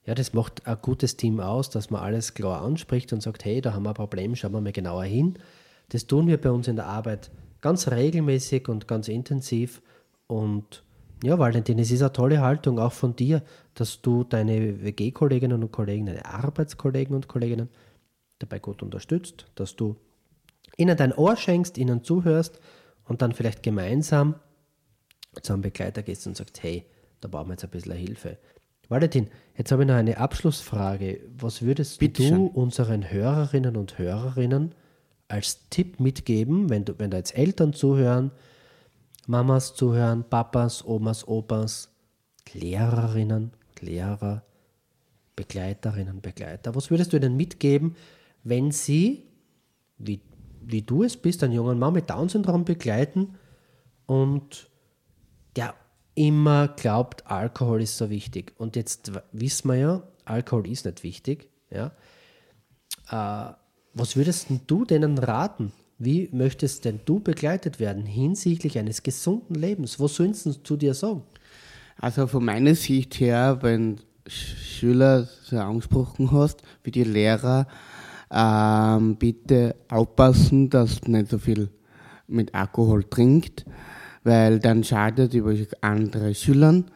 ja, 0.07 0.15
das 0.15 0.33
macht 0.33 0.65
ein 0.65 0.77
gutes 0.81 1.17
Team 1.17 1.41
aus, 1.41 1.69
dass 1.69 1.89
man 1.89 2.01
alles 2.01 2.33
klar 2.33 2.61
anspricht 2.61 3.11
und 3.11 3.21
sagt, 3.21 3.43
hey, 3.43 3.59
da 3.59 3.73
haben 3.73 3.83
wir 3.83 3.89
ein 3.89 3.95
Problem, 3.95 4.35
schauen 4.35 4.53
wir 4.53 4.61
mal 4.61 4.71
genauer 4.71 5.03
hin. 5.03 5.37
Das 5.89 6.07
tun 6.07 6.27
wir 6.27 6.39
bei 6.39 6.49
uns 6.49 6.67
in 6.69 6.77
der 6.77 6.87
Arbeit 6.87 7.29
ganz 7.59 7.89
regelmäßig 7.89 8.69
und 8.69 8.87
ganz 8.87 9.09
intensiv 9.09 9.81
und 10.27 10.83
ja, 11.23 11.39
Valentin, 11.39 11.79
es 11.79 11.91
ist 11.91 12.01
eine 12.01 12.13
tolle 12.13 12.41
Haltung 12.41 12.79
auch 12.79 12.91
von 12.91 13.15
dir, 13.15 13.41
dass 13.73 14.01
du 14.01 14.23
deine 14.23 14.83
WG-Kolleginnen 14.83 15.61
und 15.63 15.71
Kollegen, 15.71 16.05
deine 16.05 16.25
Arbeitskollegen 16.25 17.15
und 17.15 17.27
Kolleginnen 17.27 17.69
dabei 18.39 18.59
gut 18.59 18.83
unterstützt, 18.83 19.47
dass 19.55 19.75
du 19.75 19.95
ihnen 20.77 20.95
dein 20.95 21.11
Ohr 21.13 21.35
schenkst, 21.35 21.77
ihnen 21.77 22.03
zuhörst 22.03 22.59
und 23.05 23.21
dann 23.21 23.31
vielleicht 23.31 23.63
gemeinsam 23.63 24.35
zu 25.41 25.53
einem 25.53 25.63
Begleiter 25.63 26.03
gehst 26.03 26.27
und 26.27 26.37
sagst, 26.37 26.61
hey, 26.61 26.85
da 27.19 27.27
brauchen 27.27 27.47
wir 27.47 27.53
jetzt 27.53 27.63
ein 27.63 27.71
bisschen 27.71 27.93
Hilfe. 27.93 28.37
Valentin, 28.89 29.27
jetzt 29.58 29.72
habe 29.72 29.84
ich 29.84 29.88
noch 29.88 29.96
eine 29.96 30.17
Abschlussfrage. 30.17 31.22
Was 31.38 31.62
würdest 31.62 32.00
Bitte 32.00 32.24
du 32.24 32.27
schön. 32.27 32.48
unseren 32.48 33.12
Hörerinnen 33.12 33.75
und 33.75 33.98
Hörerinnen 33.98 34.74
als 35.27 35.67
Tipp 35.70 36.00
mitgeben, 36.00 36.70
wenn, 36.70 36.86
du, 36.86 36.98
wenn 36.98 37.12
da 37.12 37.17
jetzt 37.17 37.38
Eltern 37.38 37.74
zuhören, 37.74 38.32
Mamas 39.27 39.76
zuhören, 39.76 40.23
Papas, 40.23 40.86
Omas, 40.86 41.28
Opas, 41.28 41.89
Lehrerinnen, 42.54 43.52
Lehrer, 43.82 44.43
Begleiterinnen, 45.36 46.21
Begleiter. 46.21 46.73
Was 46.76 46.89
würdest 46.89 47.12
du 47.12 47.17
ihnen 47.17 47.36
mitgeben, 47.36 47.95
wenn 48.43 48.71
sie, 48.71 49.28
wie, 49.97 50.21
wie 50.62 50.82
du 50.82 51.04
es 51.04 51.17
bist, 51.17 51.43
einen 51.43 51.54
jungen 51.54 51.78
Mann 51.78 51.93
mit 51.93 52.10
Down-Syndrom 52.10 52.63
begleiten 52.63 53.36
und 54.06 54.69
der 55.58 55.76
immer 56.17 56.67
glaubt, 56.67 57.27
Alkohol 57.27 57.82
ist 57.82 57.97
so 57.97 58.10
wichtig. 58.10 58.53
Und 58.58 58.75
jetzt 58.75 59.12
wissen 59.32 59.69
wir 59.69 59.75
ja, 59.75 60.03
Alkohol 60.25 60.67
ist 60.67 60.86
nicht 60.86 61.03
wichtig. 61.03 61.49
Ja? 61.69 61.91
Äh, 63.10 63.53
was 63.93 64.15
würdest 64.15 64.47
du 64.67 64.84
denen 64.86 65.17
raten? 65.17 65.71
Wie 65.99 66.30
möchtest 66.32 66.86
denn 66.86 66.99
du 67.06 67.19
begleitet 67.19 67.80
werden 67.80 68.06
hinsichtlich 68.06 68.77
eines 68.77 69.03
gesunden 69.03 69.56
Lebens? 69.56 69.99
Was 69.99 70.15
sollen 70.15 70.34
sie 70.34 70.62
zu 70.63 70.75
dir 70.75 70.93
sagen? 70.93 71.23
Also 71.99 72.27
von 72.27 72.45
meiner 72.45 72.75
Sicht 72.75 73.19
her, 73.19 73.60
wenn 73.62 73.97
Sch- 74.27 74.56
Schüler 74.58 75.23
so 75.43 75.58
angesprochen 75.58 76.32
hast, 76.32 76.62
wie 76.84 76.91
die 76.91 77.03
Lehrer, 77.03 77.67
ähm, 78.30 79.15
bitte 79.15 79.75
aufpassen, 79.88 80.69
dass 80.69 81.01
nicht 81.03 81.30
so 81.30 81.39
viel 81.39 81.69
mit 82.27 82.53
Alkohol 82.53 83.03
trinkt, 83.03 83.65
weil 84.27 84.59
dann 84.59 84.83
schadet 84.83 85.33
über 85.33 85.53
andere 85.81 86.35
Schülern. 86.35 86.91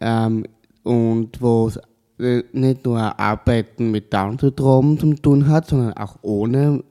Ähm, 0.00 0.46
und 0.84 1.40
wo 1.42 1.66
es 1.66 1.80
äh, 2.20 2.44
nicht 2.52 2.84
nur 2.84 3.18
Arbeiten 3.18 3.90
mit 3.90 4.14
Down-Syndrom 4.14 4.98
zu 4.98 5.14
tun 5.14 5.48
hat, 5.48 5.66
sondern 5.66 5.94
auch 5.94 6.18
ohne 6.22 6.84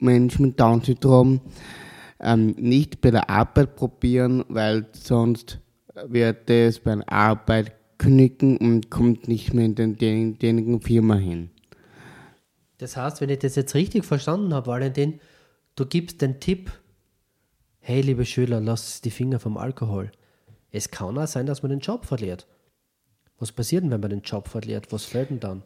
Menschen 0.00 0.46
mit 0.46 0.60
Down-Syndrom 0.60 1.40
ähm, 2.20 2.56
nicht 2.58 3.00
bei 3.00 3.12
der 3.12 3.30
Arbeit 3.30 3.76
probieren, 3.76 4.44
weil 4.48 4.86
sonst 4.92 5.60
wird 6.08 6.50
es 6.50 6.80
bei 6.80 6.96
der 6.96 7.12
Arbeit 7.12 7.72
knicken 7.98 8.56
und 8.56 8.90
kommt 8.90 9.28
nicht 9.28 9.54
mehr 9.54 9.66
in 9.66 9.76
den, 9.76 9.96
den, 9.96 10.38
den 10.38 10.80
Firma 10.80 11.14
hin. 11.14 11.50
Das 12.78 12.96
heißt, 12.96 13.20
wenn 13.20 13.30
ich 13.30 13.38
das 13.38 13.54
jetzt 13.54 13.74
richtig 13.74 14.04
verstanden 14.04 14.54
habe, 14.54 14.66
Valentin, 14.66 15.20
du 15.76 15.86
gibst 15.86 16.20
den 16.20 16.40
Tipp, 16.40 16.72
hey 17.88 18.02
liebe 18.02 18.26
Schüler, 18.26 18.60
lasst 18.60 19.06
die 19.06 19.10
Finger 19.10 19.40
vom 19.40 19.56
Alkohol. 19.56 20.12
Es 20.70 20.90
kann 20.90 21.16
auch 21.16 21.26
sein, 21.26 21.46
dass 21.46 21.62
man 21.62 21.70
den 21.70 21.80
Job 21.80 22.04
verliert. 22.04 22.46
Was 23.38 23.50
passiert 23.50 23.82
denn, 23.82 23.90
wenn 23.90 24.02
man 24.02 24.10
den 24.10 24.20
Job 24.20 24.46
verliert? 24.46 24.92
Was 24.92 25.06
fällt 25.06 25.30
denn 25.30 25.40
dann? 25.40 25.62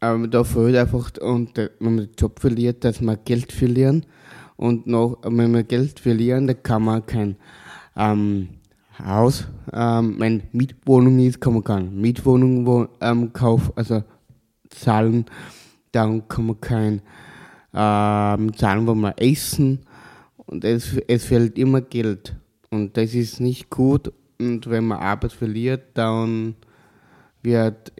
Aber 0.00 0.26
da 0.26 0.42
fehlt 0.42 0.74
einfach, 0.74 1.10
und 1.20 1.58
äh, 1.58 1.68
wenn 1.78 1.96
man 1.96 2.06
den 2.06 2.14
Job 2.18 2.40
verliert, 2.40 2.82
dass 2.82 3.02
man 3.02 3.18
Geld 3.26 3.52
verlieren. 3.52 4.06
Und 4.56 4.86
noch, 4.86 5.18
wenn 5.22 5.52
wir 5.52 5.62
Geld 5.62 6.00
verlieren, 6.00 6.46
dann 6.46 6.62
kann 6.62 6.82
man 6.82 7.04
kein 7.04 7.36
ähm, 7.94 8.48
Haus, 8.98 9.46
ähm, 9.70 10.16
wenn 10.18 10.44
Mietwohnung 10.52 11.18
ist, 11.18 11.42
kann 11.42 11.52
man 11.52 11.64
keine 11.64 11.90
Mietwohnung 11.90 12.64
wo, 12.64 12.88
ähm, 13.02 13.34
kaufen, 13.34 13.72
also 13.76 14.02
zahlen. 14.70 15.26
Dann 15.92 16.26
kann 16.26 16.46
man 16.46 16.58
kein 16.62 17.02
ähm, 17.74 18.56
zahlen, 18.56 18.86
wo 18.86 18.94
man 18.94 19.12
essen. 19.18 19.84
Und 20.50 20.64
es, 20.64 20.96
es 21.06 21.24
fehlt 21.24 21.58
immer 21.58 21.80
Geld. 21.80 22.34
Und 22.70 22.96
das 22.96 23.14
ist 23.14 23.40
nicht 23.40 23.70
gut. 23.70 24.12
Und 24.38 24.68
wenn 24.68 24.84
man 24.84 24.98
Arbeit 24.98 25.32
verliert, 25.32 25.82
dann 25.94 26.56
wird 27.42 27.92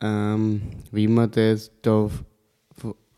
ähm, 0.00 0.62
wie 0.90 1.08
man 1.08 1.30
das 1.30 1.70
da. 1.82 2.08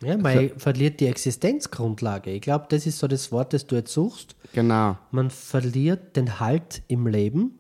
Ja, 0.03 0.17
man 0.17 0.59
verliert 0.59 1.01
die 1.01 1.07
Existenzgrundlage. 1.07 2.31
Ich 2.31 2.41
glaube, 2.41 2.67
das 2.71 2.87
ist 2.87 2.99
so 2.99 3.07
das 3.07 3.31
Wort, 3.33 3.53
das 3.53 3.67
du 3.67 3.77
jetzt 3.77 3.93
suchst. 3.93 4.35
Genau. 4.55 4.97
Man 5.11 5.29
verliert 5.29 6.17
den 6.17 6.41
Halt 6.41 6.83
im 6.89 7.07
Leben 7.07 7.59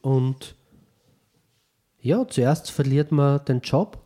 und 0.00 0.54
ja, 1.98 2.26
zuerst 2.28 2.70
verliert 2.70 3.10
man 3.10 3.44
den 3.44 3.60
Job, 3.60 3.98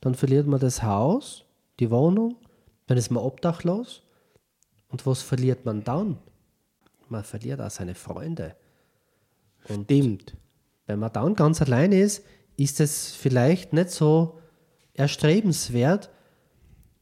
dann 0.00 0.14
verliert 0.14 0.46
man 0.46 0.60
das 0.60 0.84
Haus, 0.84 1.44
die 1.80 1.90
Wohnung, 1.90 2.36
dann 2.86 2.96
ist 2.96 3.10
man 3.10 3.24
obdachlos. 3.24 4.02
Und 4.92 5.06
was 5.06 5.22
verliert 5.22 5.64
man 5.64 5.82
dann? 5.82 6.18
Man 7.08 7.24
verliert 7.24 7.60
auch 7.60 7.70
seine 7.70 7.94
Freunde. 7.94 8.54
Stimmt. 9.64 10.36
Wenn 10.86 10.98
man 10.98 11.12
dann 11.12 11.34
ganz 11.34 11.62
allein 11.62 11.92
ist, 11.92 12.24
ist 12.56 12.78
es 12.78 13.12
vielleicht 13.12 13.72
nicht 13.72 13.90
so 13.90 14.38
erstrebenswert, 14.94 16.10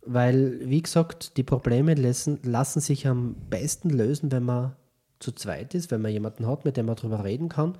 weil, 0.03 0.61
wie 0.68 0.83
gesagt, 0.83 1.37
die 1.37 1.42
Probleme 1.42 1.94
lassen, 1.94 2.38
lassen 2.44 2.81
sich 2.81 3.07
am 3.07 3.35
besten 3.50 3.90
lösen, 3.90 4.31
wenn 4.31 4.44
man 4.44 4.76
zu 5.18 5.33
zweit 5.33 5.74
ist, 5.74 5.90
wenn 5.90 6.00
man 6.00 6.12
jemanden 6.12 6.46
hat, 6.46 6.64
mit 6.64 6.76
dem 6.76 6.87
man 6.87 6.96
darüber 6.96 7.24
reden 7.24 7.48
kann. 7.48 7.76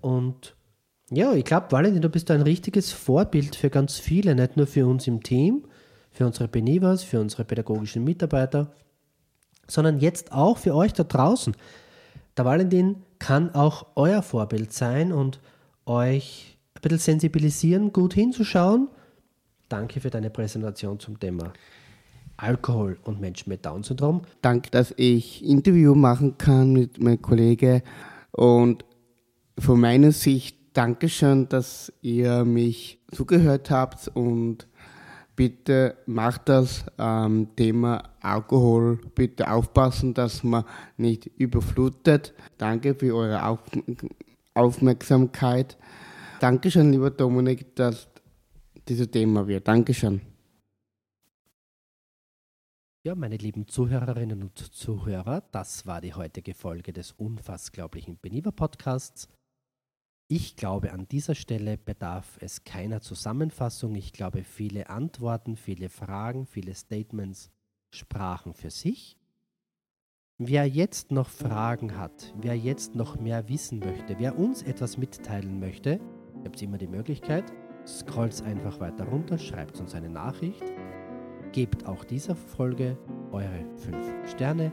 Und 0.00 0.56
ja, 1.10 1.34
ich 1.34 1.44
glaube, 1.44 1.70
Valentin, 1.70 2.02
du 2.02 2.08
bist 2.08 2.30
ein 2.30 2.42
richtiges 2.42 2.92
Vorbild 2.92 3.56
für 3.56 3.68
ganz 3.70 3.98
viele, 3.98 4.34
nicht 4.34 4.56
nur 4.56 4.66
für 4.66 4.86
uns 4.86 5.06
im 5.06 5.22
Team, 5.22 5.66
für 6.10 6.24
unsere 6.24 6.48
Benivas, 6.48 7.04
für 7.04 7.20
unsere 7.20 7.44
pädagogischen 7.44 8.04
Mitarbeiter, 8.04 8.72
sondern 9.66 9.98
jetzt 9.98 10.32
auch 10.32 10.58
für 10.58 10.74
euch 10.74 10.92
da 10.92 11.04
draußen. 11.04 11.54
Der 12.36 12.44
Valentin 12.44 12.96
kann 13.18 13.54
auch 13.54 13.86
euer 13.94 14.22
Vorbild 14.22 14.72
sein 14.72 15.12
und 15.12 15.40
euch 15.86 16.58
ein 16.74 16.82
bisschen 16.82 16.98
sensibilisieren, 16.98 17.92
gut 17.92 18.14
hinzuschauen, 18.14 18.88
danke 19.68 20.00
für 20.00 20.10
deine 20.10 20.30
Präsentation 20.30 21.00
zum 21.00 21.18
Thema 21.18 21.52
Alkohol 22.36 22.98
und 23.04 23.20
Menschen 23.20 23.50
mit 23.50 23.64
Down-Syndrom. 23.64 24.22
Danke, 24.42 24.70
dass 24.70 24.92
ich 24.96 25.44
Interview 25.44 25.94
machen 25.94 26.36
kann 26.36 26.72
mit 26.72 27.00
meinem 27.00 27.22
Kollegen 27.22 27.82
und 28.32 28.84
von 29.58 29.80
meiner 29.80 30.12
Sicht 30.12 30.58
Dankeschön, 30.72 31.48
dass 31.48 31.92
ihr 32.02 32.44
mich 32.44 32.98
zugehört 33.12 33.70
habt 33.70 34.08
und 34.08 34.66
bitte 35.36 35.96
macht 36.06 36.48
das 36.48 36.84
ähm, 36.98 37.48
Thema 37.56 38.02
Alkohol 38.20 39.00
bitte 39.14 39.50
aufpassen, 39.50 40.14
dass 40.14 40.42
man 40.42 40.64
nicht 40.96 41.26
überflutet. 41.38 42.34
Danke 42.58 42.94
für 42.94 43.14
eure 43.14 43.44
Auf 43.46 43.60
Aufmerksamkeit. 44.54 45.76
Dankeschön, 46.40 46.92
lieber 46.92 47.10
Dominik, 47.10 47.74
dass 47.74 48.08
dieses 48.88 49.10
Thema 49.10 49.46
wird. 49.48 49.66
Dankeschön. 49.66 50.20
Ja, 53.06 53.14
meine 53.14 53.36
lieben 53.36 53.68
Zuhörerinnen 53.68 54.42
und 54.42 54.58
Zuhörer, 54.58 55.42
das 55.52 55.86
war 55.86 56.00
die 56.00 56.14
heutige 56.14 56.54
Folge 56.54 56.92
des 56.92 57.12
unfassglaublichen 57.12 58.18
Beniva 58.18 58.50
Podcasts. 58.50 59.28
Ich 60.26 60.56
glaube, 60.56 60.92
an 60.92 61.06
dieser 61.06 61.34
Stelle 61.34 61.76
bedarf 61.76 62.38
es 62.40 62.64
keiner 62.64 63.02
Zusammenfassung. 63.02 63.94
Ich 63.94 64.12
glaube, 64.14 64.42
viele 64.42 64.88
Antworten, 64.88 65.56
viele 65.56 65.90
Fragen, 65.90 66.46
viele 66.46 66.74
Statements 66.74 67.50
sprachen 67.90 68.54
für 68.54 68.70
sich. 68.70 69.18
Wer 70.38 70.66
jetzt 70.66 71.12
noch 71.12 71.28
Fragen 71.28 71.96
hat, 71.96 72.34
wer 72.38 72.56
jetzt 72.56 72.94
noch 72.94 73.20
mehr 73.20 73.48
wissen 73.48 73.78
möchte, 73.78 74.18
wer 74.18 74.38
uns 74.38 74.62
etwas 74.62 74.96
mitteilen 74.96 75.60
möchte, 75.60 76.00
habt 76.42 76.60
immer 76.60 76.78
die 76.78 76.88
Möglichkeit, 76.88 77.52
scrollt 77.86 78.42
einfach 78.42 78.80
weiter 78.80 79.04
runter, 79.04 79.38
schreibt 79.38 79.78
uns 79.78 79.94
eine 79.94 80.08
Nachricht, 80.08 80.64
gebt 81.52 81.86
auch 81.86 82.02
dieser 82.02 82.34
Folge 82.34 82.98
eure 83.30 83.64
5 83.76 84.30
Sterne, 84.30 84.72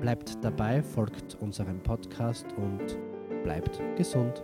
bleibt 0.00 0.42
dabei, 0.42 0.82
folgt 0.82 1.34
unserem 1.34 1.82
Podcast 1.82 2.46
und 2.56 2.96
bleibt 3.42 3.82
gesund. 3.96 4.42